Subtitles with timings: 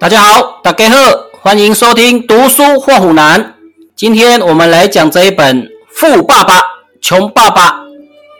[0.00, 0.96] 大家好，大家好，
[1.42, 3.56] 欢迎收听读书画虎难。
[3.96, 6.62] 今天我们来讲这一本《富爸爸
[7.00, 7.70] 穷爸爸》，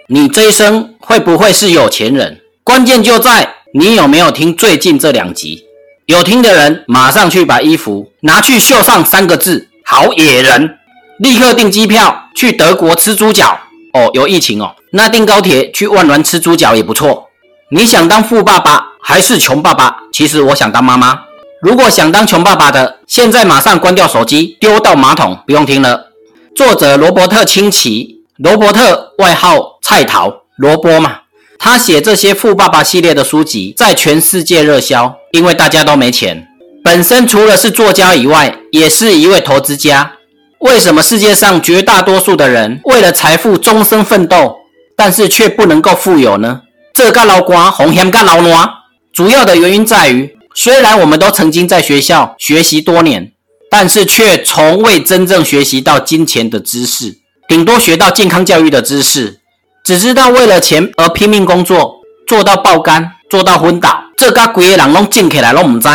[0.06, 2.40] 你这一生会不会是有钱人？
[2.62, 5.64] 关键就在你有没有听最近这两集。
[6.06, 10.78] 有听的人，马上去把衣服拿去绣上三个字：好野人。
[11.18, 13.58] 立刻订机票去德国吃猪脚
[13.94, 14.76] 哦，有疫情哦。
[14.92, 17.26] 那订高铁去万峦吃猪脚也不错。
[17.72, 20.04] 你想当富爸爸还是穷爸爸？
[20.12, 21.24] 其实我想当妈妈。
[21.60, 26.10] 如果想当穷爸爸的，现在马上关掉手机，丢到马桶，不用听了。
[26.54, 31.18] 作者罗伯特清崎，罗伯特外号菜桃，萝卜嘛。
[31.58, 36.46] 他写这些富爸爸系列的书籍，在全世界热销，因为大家都没钱。
[36.84, 40.12] 本身除了是作家以外，也是一位投资家。
[40.60, 44.54] 为什么世界上绝大多数的人为了财富终身奋斗，
[44.96, 46.60] 但是却不能够富有呢？
[46.94, 48.68] 这个老瓜红险个老挪，
[49.12, 53.30] 主要的原因在于，虽然我们都曾经在学校学习多年，
[53.70, 59.38] 但是却从未真正学习到金钱的知识，顶多学到健康教育的知识，
[59.84, 65.88] 只知道为了钱而拼命工作，做到爆肝，做到昏倒，这个鬼人拢进起来拢唔知，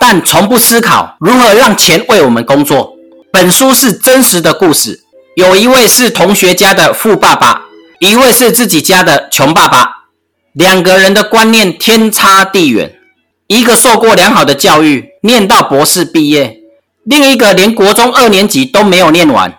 [0.00, 2.94] 但从不思考如何让钱为我们工作。
[3.30, 5.00] 本书是真实的故事，
[5.36, 7.64] 有一位是同学家的富爸爸，
[7.98, 10.06] 一位是自己家的穷爸爸，
[10.54, 12.96] 两个人的观念天差地远，
[13.50, 16.60] 一个受过良好的教育，念到博士毕业，
[17.02, 19.58] 另一个连国中二年级都没有念完。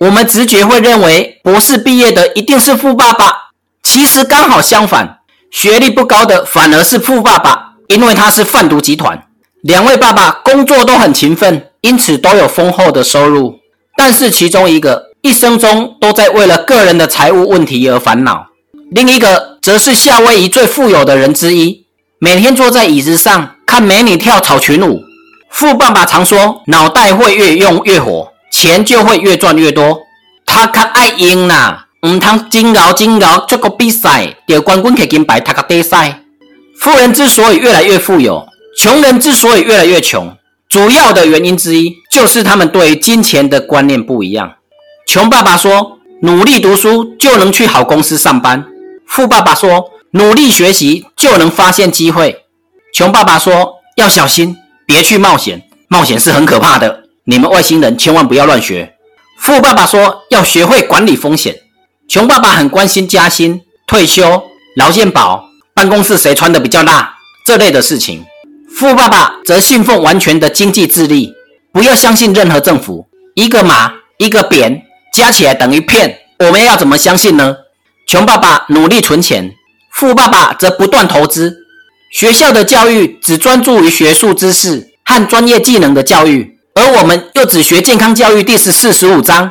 [0.00, 5.20] 我们直觉会认为博士毕业的一定是富爸爸，其实刚好相反，
[5.52, 9.24] 学历不高的反而是富爸爸，因为他是贩毒集团。
[9.62, 11.64] 两位爸爸工作都很勤奋。
[11.80, 13.60] 因此都有丰厚的收入，
[13.96, 18.48] 但是其中一个一生中都在为了个人的财务问题而烦恼，
[18.90, 21.86] 另一个则是夏威夷最富有的人之一，
[22.20, 25.04] 每天坐在椅子上看美女跳草裙舞。
[25.50, 30.00] 富爸爸常说，脑袋会越用越活，钱就会越赚越多。
[30.44, 36.22] 他较爱用啦，唔通金鳌金鳌这个比赛，得冠军给金牌，他个比赛。
[36.80, 38.44] 富人之所以越来越富有，
[38.76, 40.36] 穷人之所以越来越穷。
[40.68, 44.54] 主要的原因之一就是他们对金钱的观念不一样。
[45.06, 48.64] 穷爸爸说，努力读书就能去好公司上班；
[49.06, 52.44] 富爸爸说，努力学习就能发现机会。
[52.94, 57.04] 穷爸爸说，要小心，别去冒险，冒险是很可怕的。
[57.24, 58.94] 你们外星人千万不要乱学。
[59.38, 61.54] 富爸爸说，要学会管理风险。
[62.08, 64.42] 穷爸爸很关心加薪、退休、
[64.76, 68.24] 劳健保、办公室谁穿的比较辣这类的事情。
[68.74, 71.34] 富爸爸则信奉完全的经济自立，
[71.70, 73.06] 不要相信任何政府。
[73.34, 74.82] 一个马，一个扁，
[75.12, 76.18] 加起来等于骗。
[76.38, 77.56] 我们要怎么相信呢？
[78.06, 79.52] 穷爸爸努力存钱，
[79.98, 81.66] 富爸爸则不断投资。
[82.12, 89.50] 学校的教育只专注于学术知识和专业技能的教育，而我们又只学健康教育第十四、十五章，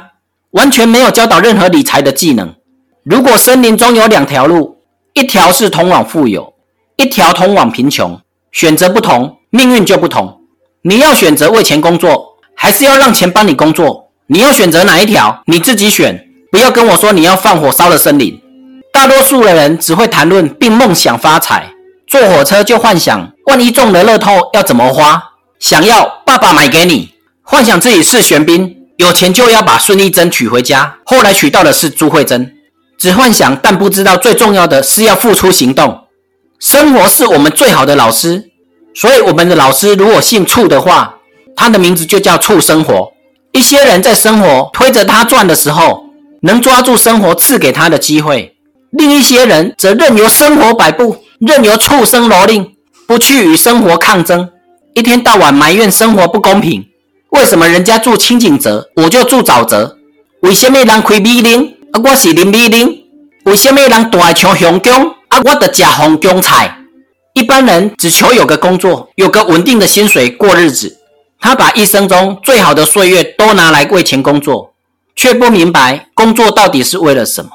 [0.52, 2.56] 完全没有教导任何理财的技能。
[3.04, 4.78] 如果森林中有两条路，
[5.12, 6.54] 一条是通往富有，
[6.96, 8.18] 一条通往贫穷。
[8.54, 10.40] 选择不同，命运就不同。
[10.84, 14.12] 你要选择为钱工作，还是要让钱帮你工作？
[14.28, 15.44] 你要选择哪一条？
[15.48, 16.26] 你自己选。
[16.50, 18.42] 不要跟我说你要放火烧了森林。
[18.98, 21.72] 大多数的人只会谈论并梦想发财，
[22.08, 25.22] 坐火车就幻想万一中了乐透要怎么花，
[25.60, 27.12] 想要爸爸买给你，
[27.44, 30.96] 幻想自己是玄彬，有钱就要把孙艺珍娶回家。
[31.06, 32.52] 后来娶到的是朱慧珍，
[32.98, 36.06] 只幻想但不知道最重要的是要付出行动。
[36.60, 38.50] 生活是我们最好的老师，
[38.96, 41.18] 所以我们的老师如果姓畜的话，
[41.56, 43.12] 他的名字就叫畜生活。
[43.52, 46.06] 一些人在生活推着他转的时候，
[46.42, 48.54] 能抓住生活赐给他的机会；
[48.92, 52.70] 另一些人则任由生活摆布，任由畜生蹂躏，
[53.06, 54.50] 不去与生活抗争，
[54.94, 56.86] 一天到晚埋怨生活不公平。
[57.32, 59.98] 为什么人家住清景泽，我就住沼泽？
[60.42, 63.04] 为什么人开米林，啊，我是林米林？
[63.44, 64.92] 为什么人大像熊公？
[65.28, 66.80] 啊，我的假红中菜。
[67.34, 70.98] 一般人只求有个工作，有个稳定的薪水过日子。
[71.40, 74.74] 他把一生中最好的岁月都拿来为钱工作，
[75.16, 77.52] 却不明白工作到底是为了什么。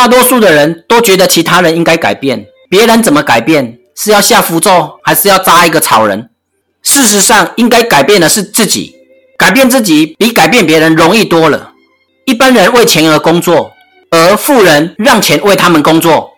[0.00, 3.76] 大多数的人都觉得其他人应该改变，别人怎么改变？
[3.94, 6.30] 是要下符咒，还是要扎一个草人？
[6.82, 8.94] 事实上，应该改变的是自己。
[9.36, 11.72] 改变自己比改变别人容易多了。
[12.24, 13.72] 一般人为钱而工作，
[14.10, 16.30] 而富人让钱为他们工作。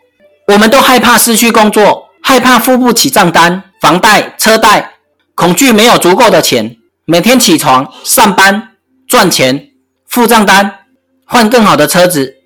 [0.48, 4.94] 我们都害怕失去工作，害怕付不起账单、房贷、车贷，
[5.36, 6.78] 恐惧没有足够的钱。
[7.04, 8.70] 每天起床上班
[9.06, 9.68] 赚钱，
[10.08, 10.80] 付账单，
[11.26, 12.41] 换更好的车子；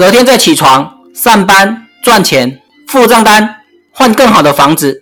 [0.00, 2.58] 隔天再起床上班赚钱，
[2.88, 3.56] 付账单，
[3.92, 4.94] 换更好的房子；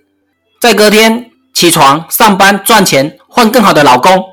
[0.60, 4.24] 再隔天起床、上班、赚钱、换更好的老公。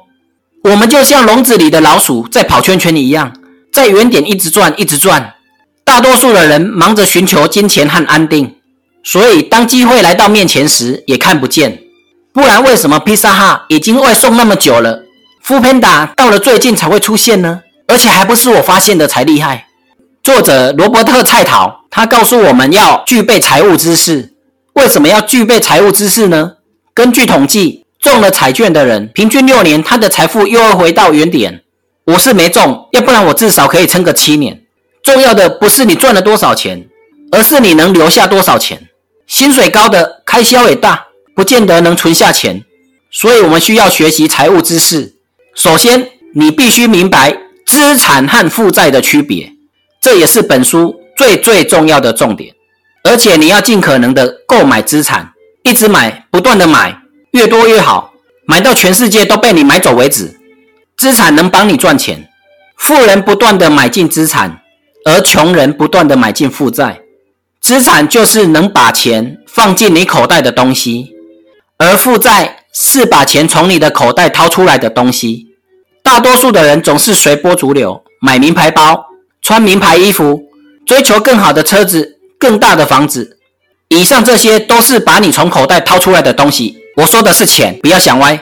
[0.64, 3.32] 我们就像笼子里的老鼠在跑圈圈一样，
[3.72, 5.36] 在原点一直转，一直转。
[5.84, 8.56] 大多数的人忙着寻求金钱和安定，
[9.04, 11.80] 所以当机会来到面前时，也看不见。
[12.34, 15.04] 不然，为什么披萨哈已经外送那么久了
[15.46, 17.62] ，foodpanda 到了最近才会出现呢？
[17.88, 19.68] 而且还不是我发现的才厉害。
[20.26, 24.34] 作者罗伯特·蔡陶，他告诉我们要具备财务知识。
[24.74, 26.54] 为什么要具备财务知识呢？
[26.96, 31.62] 根据统计，中了彩券的人，平均六年他的财富又会回到原点。
[32.06, 34.64] 我是没中，要不然我至少可以撑个七年。
[35.04, 36.88] 重要的不是你赚了多少钱，
[37.32, 38.82] 而是你能留下多少钱。
[39.28, 41.06] 薪水高的开销也大，
[41.36, 42.64] 不见得能存下钱。
[43.12, 45.18] 所以我们需要学习财务知识。
[45.54, 47.38] 首先，你必须明白
[47.68, 49.52] 资产和负债的区别，
[50.06, 52.54] 这也是本书最最重要的重点。
[53.04, 56.96] 而且你要尽可能的购买资产，一直买，不断的买，
[57.32, 58.14] 越多越好，
[58.46, 60.40] 买到全世界都被你买走为止。
[60.96, 62.30] 资产能帮你赚钱，
[62.78, 64.62] 富人不断的买进资产。
[65.06, 67.00] 而穷人不断地买进负债，
[67.60, 71.10] 资产就是能把钱放进你口袋的东西，
[71.80, 75.48] 而负债是把钱从你的口袋掏出来的东西。
[76.04, 79.06] 大多数的人总是随波逐流，买名牌包，
[79.46, 80.42] 穿名牌衣服，
[80.88, 83.38] 追求更好的车子、更大的房子。
[83.90, 86.80] 以上这些都是把你从口袋掏出来的东西。
[86.98, 88.40] 我说的是钱，不要想歪。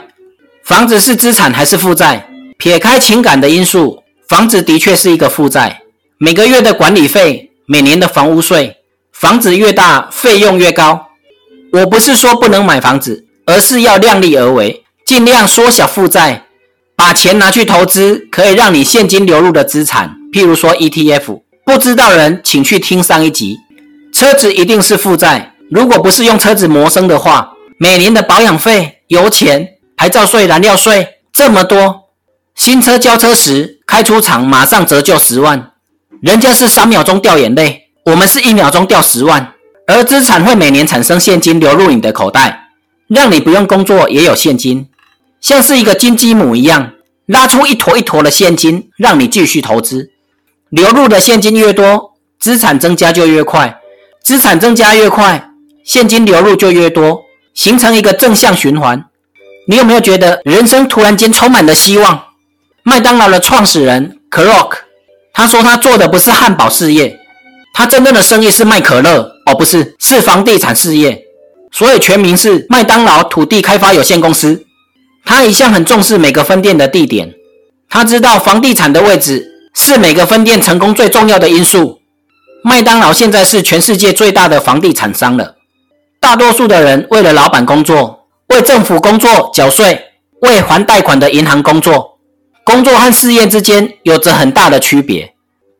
[0.63, 2.25] 房子是资产还是负债？
[2.57, 5.81] 撇开情感的因素，房子的确是一个负债。
[6.19, 8.77] 每个月的管理费，每年的房屋税，
[9.11, 11.07] 房子越大，费用越高。
[11.73, 16.45] 我不是说不能买房子，而是要量力而为，尽量缩小负债，
[16.95, 21.41] 把钱拿去投资，可以让你现金流入的资产，譬如说 ETF。
[21.65, 23.57] 不知道人，请去听上一集。
[24.11, 32.09] 车子一定是负债，如果不是用车子谋生的话，每年的保养费、油钱、牌照税、燃料税这么多，
[32.53, 35.71] 新车交车时开出厂马上折旧十万。
[36.21, 39.53] 人家是三秒钟掉眼泪，我们是一秒钟掉十万，
[39.87, 42.67] 而资产会每年产生现金流入你的口袋，
[43.07, 44.89] 让你不用工作也有现金，
[45.39, 46.91] 像是一个金鸡母一样，
[47.25, 50.11] 拉出一坨一坨的现金，让你继续投资。
[50.73, 53.77] 流入的现金越多，资产增加就越快，
[54.23, 55.51] 资产增加越快，
[55.85, 57.21] 现金流入就越多，
[57.53, 59.05] 形成一个正向循环。
[59.67, 62.23] 你有没有觉得人生突然间充满了希望？
[62.81, 64.79] 麦当劳的创始人 c r o c。
[65.31, 67.19] 他说他做的不是汉堡事业，
[67.75, 71.23] 他真正的生意是卖可乐哦，不是，是房地产事业，
[71.71, 74.65] 所以全名是麦当劳土地开发有限公司。
[75.23, 77.31] 他一向很重视每个分店的地点，
[77.87, 81.99] 他知道房地产的位置是每个分店成功最重要的因素。
[82.63, 85.55] 麦当劳现在是全世界最大的房地产商了。
[86.19, 90.11] 大多数的人为了老板工作，为政府工作缴税，
[90.41, 92.19] 为还贷款的银行工作。
[92.63, 95.33] 工作和事业之间有着很大的区别。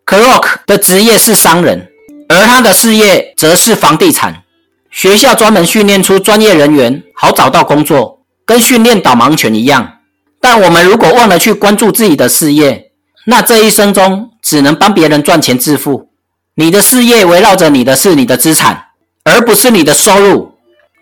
[0.06, 1.88] Kroc 的职业是商人，
[2.28, 4.44] 而他的事业则是房地产。
[4.92, 10.00] 学校专门训练出专业人员，好找到工作，跟训练导盲犬一样。
[10.42, 12.92] 但我们如果忘了去关注自己的事业，
[13.26, 16.10] 那这一生中只能帮别人赚钱致富。
[16.56, 18.88] 你的事业围绕着你的是你的资产，
[19.24, 20.54] 而不是你的收入。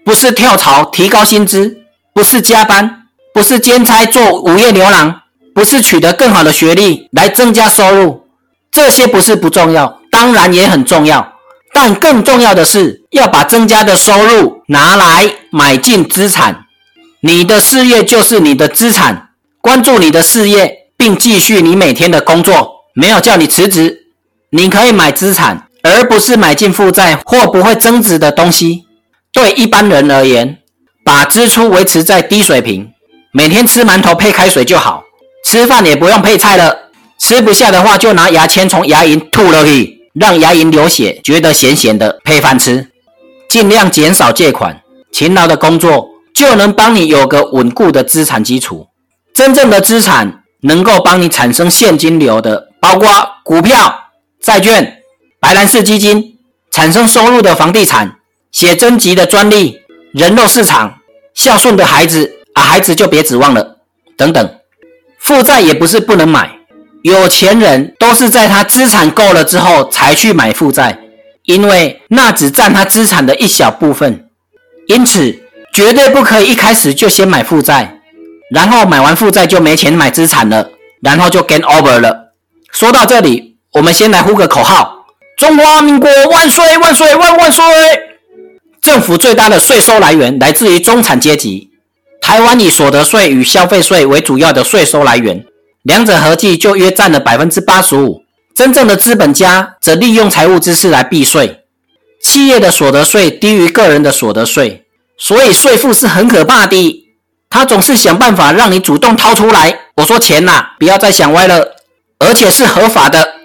[0.03, 1.77] 不是跳槽提高薪资，
[2.13, 3.03] 不是加班，
[3.33, 5.21] 不是兼差做午夜牛郎。
[5.53, 8.23] 不是取得更好的学历来增加收入，
[8.71, 11.33] 这些不是不重要，当然也很重要。
[11.73, 16.63] 但更重要的是要把增加的收入拿来买进资产。
[17.19, 22.85] 你的事业就是你的资产，关注你的事业，并继续你每天的工作。
[22.93, 24.03] 没有叫你辞职，
[24.51, 28.83] 你可以买资产，而不是买进负债或不会增值的东西。
[29.33, 30.59] 对一般人而言，
[31.03, 32.91] 把支出维持在低水平，
[33.33, 35.01] 每天吃馒头配开水就好。
[35.43, 42.87] 吃饭也不用配菜了，吃不下的话就拿牙签从牙龈吐了去，让牙龈流血，觉得咸咸的配饭吃。
[43.49, 44.79] 尽量减少借款，
[45.11, 48.85] 勤劳的工作就能帮你有个稳固的资产基础。
[49.33, 53.09] 真正的资产能够帮你产生现金流的，包括
[53.43, 55.01] 股票、债券、
[55.39, 56.37] 白兰氏基金，
[56.71, 58.15] 产生收入的房地产、
[58.51, 59.81] 写真集的专利、
[60.13, 60.99] 人肉市场、
[61.33, 63.77] 孝顺的孩子啊，孩子就别指望了，
[64.17, 64.55] 等等。
[65.19, 66.49] 负债也不是不能买，
[67.03, 70.99] 有钱人都是在他资产够了之后才去买负债，
[71.45, 74.27] 因为那只占他资产的一小部分。
[74.87, 75.39] 因此，
[75.73, 78.00] 绝对不可以一开始就先买负债，
[78.53, 80.69] 然后买完负债就没钱买资产了，
[81.01, 82.33] 然后就 game over 了。
[82.71, 85.05] 说到这里，我们先来呼个口号：
[85.37, 87.63] 中华民国万岁万岁万万岁！
[88.81, 91.69] 政府最大的税收来源来自于中产阶级。
[92.19, 95.45] 台湾以所得税与消费税为主要的税收来源，
[95.83, 98.23] 两者合计就约占了百分之八十五。
[98.53, 101.61] 真正的资本家则利用财务知识来避税。
[102.21, 104.83] 企业的所得税低于个人的所得税，
[105.17, 107.01] 所以税负是很可怕的。
[107.51, 109.77] 他总是想办法让你主动掏出来。
[109.97, 111.75] 我说钱呐，不要再想歪了，
[112.17, 113.35] 而且是合法的。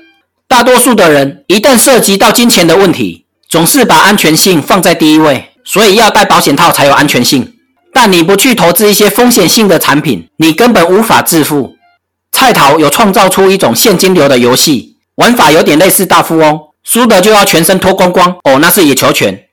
[0.49, 7.53] 大多数的人一旦涉及到金钱的问题，总是把安全性放在第一位，所以要戴保险套才有安全性。
[7.93, 11.77] 但你不去投资一些风险性的产品，你根本无法致富。
[12.31, 19.47] 蔡桃有创造出一种现金流的游戏，玩法有点类似大富翁，输的就要全身脱光光哦，那是野球拳。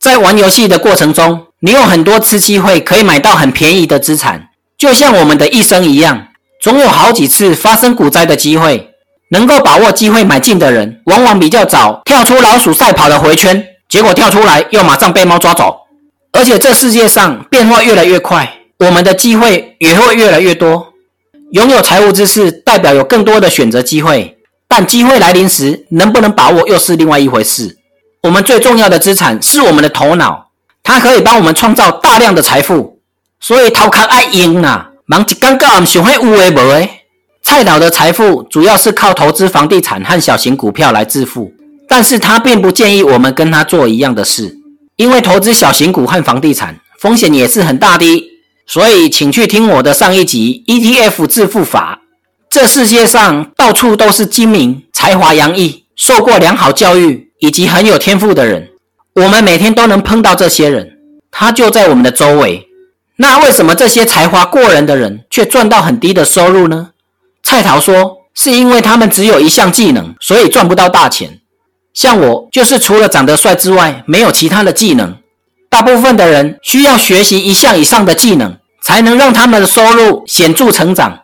[0.00, 4.48] 在玩游戏的过程中，你有很多次机会可以买到很便宜的资产，
[4.78, 6.28] 就像我们的一生一样，
[6.62, 8.86] 总有好几次发生股灾的机会。
[9.32, 15.76] 能够把握机会买进的人，往往比较早跳出老鼠赛跑的回圈，结果跳出来又马上被猫抓走。
[16.32, 20.94] 而且这世界上变化越来越快，我们的机会也会越来越多。
[21.52, 24.36] 拥有财务知识代表有更多的选择机会，
[24.66, 27.76] 但机会来临时能不能把握又是另外一回事。
[28.24, 30.49] 我们最重要的资产是我们的头脑，
[30.82, 33.00] 它可以帮我们创造大量的财富。
[33.40, 36.88] 所以头壳爱用呐，忙一刚刚想会有诶无诶。
[37.42, 41.52] 蔡导的财富主要是靠投资房地产和小型股票来致富，
[41.88, 44.58] 但是他并不建议我们跟他做一样的事。
[44.96, 48.30] 因为投资小型股和房地产风险也是很大的，
[48.66, 52.00] 所以请去听我的上一集 ETF 致富法。
[52.50, 58.69] 这世界上到处都是精明、才华洋溢、受过良好教育以及很有天赋的人，
[59.14, 60.98] 我们每天都能碰到这些人，
[61.30, 62.68] 他就在我们的周围。
[63.16, 66.90] 那为什么这些才华过人的人却赚到很低的收入呢？
[67.42, 71.40] 蔡桃说，是因为他们只有一项技能，所以赚不到大钱。
[71.92, 75.16] 像我就是除了长得帅之外，没有其他的技能。
[75.68, 81.20] 大部分的人需要学习一项以上的技能，才能让他们的收入显著成长。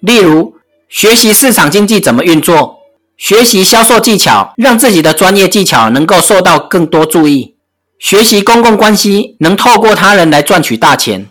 [0.00, 0.54] 例如，
[0.88, 2.75] 学习市场经济怎么运作，
[3.16, 7.54] 学习销售技巧，让自己的专业技巧能够受到更多注意；
[7.98, 11.26] 学习公共关系，能透过他人来赚取大钱。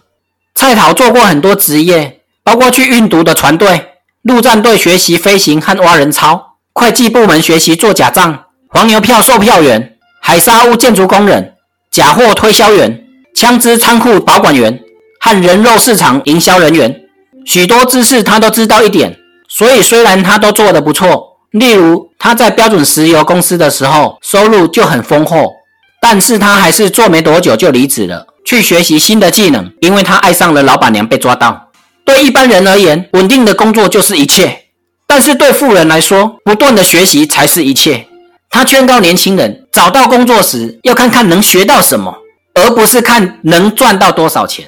[0.56, 3.89] 蔡桃做过很多职业，包括去运毒的船队、
[4.24, 8.46] 陆战队学习飞行和挖人槽、会计部门学习做假账。
[8.70, 11.54] 黄牛票售票员、海沙屋建筑工人、
[11.92, 14.82] 假货推销员、枪支仓库保管员
[15.20, 17.04] 和人肉市场营销人员，
[17.46, 19.15] 许多知识他都知道一点。
[19.48, 25.54] 所以虽然他都做得不错，例如他在标准石油公司的时候收入就很丰厚，
[26.02, 31.70] 但是他还是做没多久就离职了，去学习新的技能，因为他爱上了老板娘被抓到。
[32.04, 34.66] 对一般人而言，稳定的工作就是一切，
[35.08, 38.06] 但是对富人来说，不断的学习才是一切。
[38.50, 42.14] 他劝告年轻人，找到工作时要看看能学到什么，
[42.56, 44.66] 而不是看能赚到多少钱。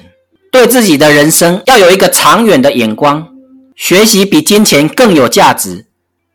[0.50, 3.28] 对自己的人生要有一个长远的眼光，
[3.76, 5.84] 学习比金钱更有价值。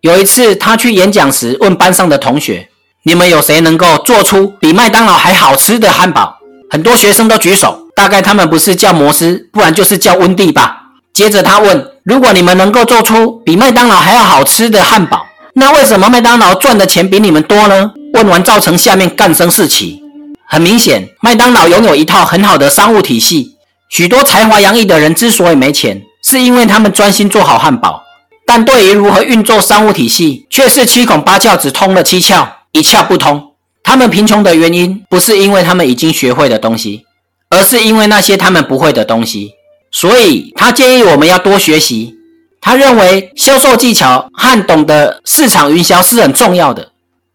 [0.03, 2.67] 有一次，他去演讲时问班上的同学
[3.03, 6.35] ：“你们有谁能够做出比麦当劳还好吃的汉堡？”
[6.69, 10.75] 很多学生都举手，大概他们不是叫摩斯，不然就是叫温蒂吧。
[11.13, 17.91] 接着他问：“如果你们能够做出比麦当劳还要好吃的汉堡？”那为什么麦当劳赚的钱比你们多呢？
[18.15, 20.01] 问完，造成下面干声四起。
[20.45, 23.55] 很明显，麦当劳拥有一套很好的商务体系。
[23.87, 28.03] 许多才华洋溢的人之所以没钱，是因为他们专心做好汉堡，
[28.45, 33.51] 但对于如何运作商务体系，却是七孔八窍只通了七窍，一窍不通。
[33.83, 37.05] 他们贫穷的原因，不是因为他们已经学会的东西，
[37.49, 39.51] 而是因为那些他们不会的东西。
[39.91, 42.15] 所以他建议我们要多学习。
[42.61, 46.91] 他认为销售技巧和懂得市场营销是很重要的。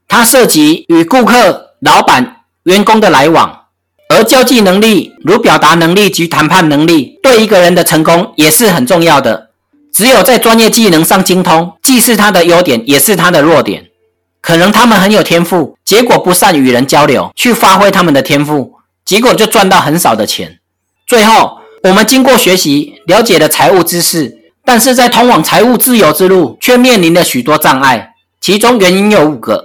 [0.09, 3.65] 它涉及与顾客、老板、员工的来往，
[4.09, 9.48] 而交际能力，如表达能力及谈判能力，对一个人的成功也是很重要的。
[9.99, 13.85] 只有在专业技能上精通，既是他的优点，也是他的弱点。
[14.41, 18.75] 可能他们很有天赋，结果不善与人交流，去发挥他们的天赋，
[19.05, 20.61] 结果就赚到很少的钱。
[21.05, 24.39] 最后，我们经过学习，了解了财务知识。
[24.65, 29.65] 但是在通往财务自由之路，却面临了许多障碍，其中原因有五个。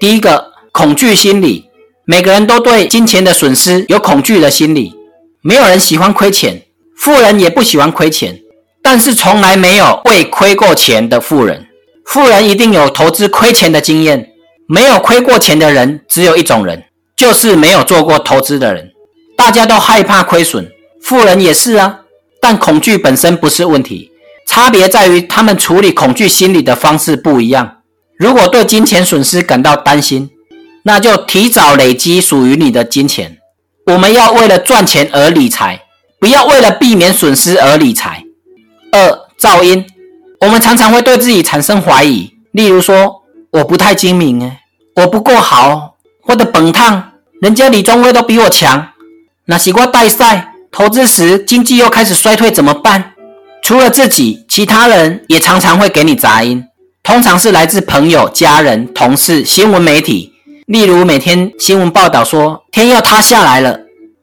[0.00, 1.66] 第一个，恐惧心理，
[2.06, 4.94] 每个人都对金钱的损失有恐惧的心理，
[5.42, 6.62] 没有人喜欢亏钱，
[6.96, 8.40] 富人也不喜欢亏钱，
[8.84, 11.66] 但是从来没有未亏过钱的富人。
[12.04, 14.28] 富人一定有投资亏钱的经验，
[14.68, 16.84] 没有亏过钱的人只有一种人，
[17.16, 18.90] 就是没有做过投资的人。
[19.36, 20.70] 大家都害怕亏损，
[21.02, 22.00] 富人也是啊，
[22.42, 24.10] 但恐惧本身不是问题。
[24.46, 27.78] 差别在于他们处理恐惧心理的方式不一样。
[28.18, 30.30] 如果对金钱损失感到担心，
[30.82, 33.38] 那就提早累积属于你的金钱。
[33.86, 35.80] 我们要为了赚钱而理财，
[36.20, 38.23] 不要为了避免损失而理财。
[38.94, 39.84] 二、噪音，
[40.38, 44.60] 我们常常会对自己产生怀疑，例如说我不太精明，哎，
[44.94, 47.10] 我不够好，或者本烫，
[47.42, 48.90] 人家李宗伟都比我强，
[49.46, 53.14] 那西瓜带赛投资时经济又开始衰退怎么办？
[53.64, 56.64] 除了自己，其他人也常常会给你杂音，
[57.02, 60.32] 通常是来自朋友、家人、同事、新闻媒体。
[60.66, 63.80] 例如每天新闻报道说天要塌下来了，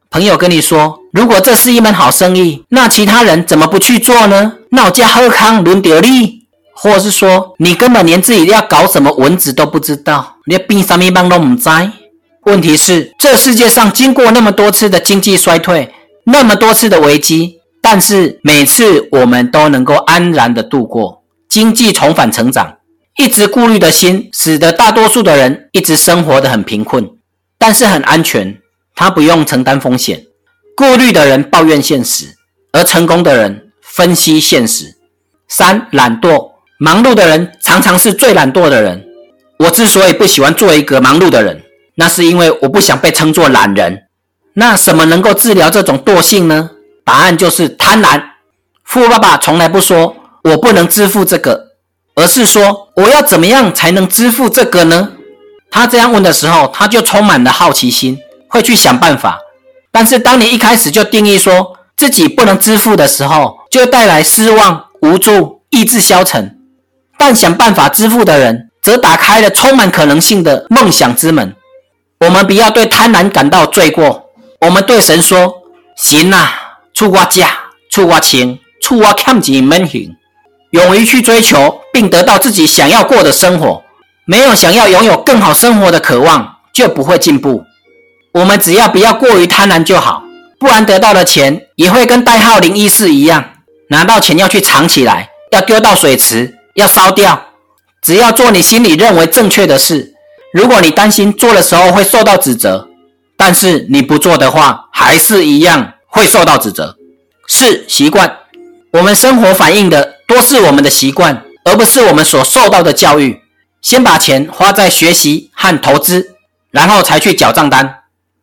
[0.09, 4.53] 朋友跟你说，如果这是一门好生意，那其他人怎么不去做呢？
[4.69, 11.69] 那我家贺康轮得利，或是说你根本连自己要搞什么蚊子都不知道，连冰山一棒都不知。
[12.45, 22.77] 问题是，这世界上经过那么多次的经济衰退，那么多次的危机，但是每次我们都能够安然的度过，经济重返成长。
[23.17, 27.07] 一直顾虑的心，使得大多数的人一直生活得很贫困，
[27.59, 28.57] 但是很安全，
[28.95, 30.23] 他不用承担风险。
[30.75, 32.25] 顾虑的人抱怨现实，
[32.71, 34.95] 而成功的人分析现实。
[35.47, 39.05] 三、懒惰，忙碌的人常常是最懒惰的人。
[39.59, 41.61] 我之所以不喜欢做一个忙碌的人，
[41.95, 44.03] 那是因为我不想被称作懒人。
[44.53, 46.71] 那什么能够治疗这种惰性呢？
[47.03, 48.21] 答案就是贪婪。
[48.83, 51.67] 富爸爸从来不说我不能支付这个。
[52.13, 55.13] 而是说，我要怎么样才能支付这个呢？
[55.69, 58.17] 他这样问的时候，他就充满了好奇心，
[58.49, 59.39] 会去想办法。
[59.91, 66.57] 但是，当你一开始就定义说自己不能支付的时候，就带来失望、无助、意志消沉。
[67.17, 71.55] 但想办法支付的人，则打开了充满可能性的梦想之门。
[72.21, 74.25] 我们不要对贪婪感到罪过，
[74.61, 75.55] 我们对神说
[75.97, 77.49] ：“行啊，出我价，
[77.89, 80.15] 出我钱，出我欠钱门行。”
[80.71, 83.83] 勇于去追求并得到自己想要过的生活，
[84.25, 87.61] 没有想要拥有更好生活的渴望，就不会进步。
[88.33, 90.23] 我们只要不要过于贪婪就好，
[90.59, 93.43] 不然得到的钱也会跟代号零一四一样，
[93.89, 97.47] 拿到钱要去藏起来，要丢到水池，要烧掉。
[98.01, 100.13] 只要做你心里认为正确的事，
[100.53, 102.87] 如果你担心做的时候会受到指责，
[103.37, 106.95] 但是你不做的话，还是一样会受到指责。
[107.47, 108.37] 四、习惯，
[108.93, 110.15] 我们生活反映的。
[110.25, 113.41] 多是我们的习惯，而不是我们所受到的教育。
[113.81, 116.35] 先把钱花在学习和投资，
[116.71, 118.00] 然后才去缴账单。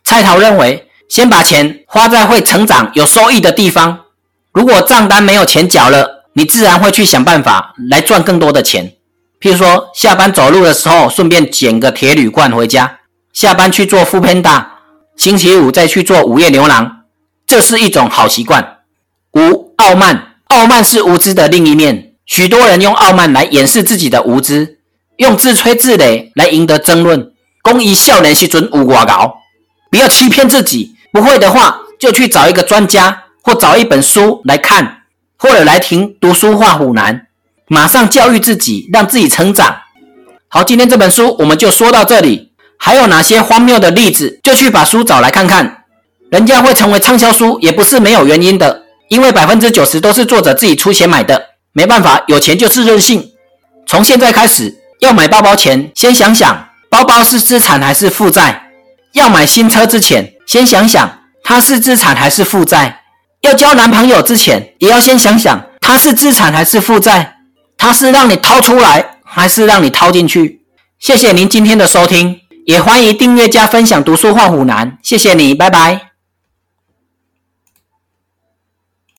[0.09, 4.07] 蔡桃认为，先把钱花在会成长、有收益的地方。
[4.55, 8.94] 如果账单没有钱缴了，你自然会去想办法来赚更多的钱。
[9.38, 13.01] 譬如说，下班走路的时候顺便捡个铁铝罐回家，
[13.35, 14.64] 下班去做 foodpanda，
[15.14, 16.90] 星期五再去做午夜牛郎，
[17.47, 18.79] 这是一种好习惯。
[19.35, 20.37] 五、傲慢。
[20.47, 24.79] 傲慢是无知的另一面，许多人用傲慢来掩饰自己的无知，
[25.18, 27.31] 用自吹自擂来赢得争论。
[27.61, 29.35] 公益少年时准无挂搞，
[29.90, 30.94] 不要欺骗自己。
[31.12, 35.03] 不会的话，就去找一个专家，或找一本书来看，
[35.38, 37.27] 或者来听读书画虎难，
[37.68, 39.79] 马上教育自己，让自己成长。
[40.48, 42.53] 好，今天这本书我们就说到这里。
[42.81, 45.85] 还有哪些荒谬的例子，就去把书找来看看。
[46.31, 48.85] 人家会成为畅销书，也不是没有原因的。
[49.09, 53.33] 因为百分之九十都是作者自己出钱买的，没办法，有钱就是任性。
[53.87, 58.53] 从现在开始，要买包包前，先想想包包是资产还是负债；
[59.19, 63.01] 要买新车之前，先想想他是资产还是负债；
[63.43, 67.35] 要交男朋友之前，也要先想想他是资产还是负债。
[67.77, 70.63] 他是让你掏出来，还是让你掏进去？
[70.99, 74.99] 谢谢您今天的收听，也欢迎订阅加分享读书换虎男。
[75.03, 76.08] 谢谢你，拜拜。